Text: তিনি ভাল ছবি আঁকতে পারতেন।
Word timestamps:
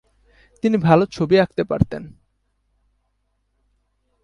তিনি 0.63 0.77
ভাল 0.77 0.99
ছবি 1.05 1.35
আঁকতে 1.39 1.63
পারতেন। 1.63 2.03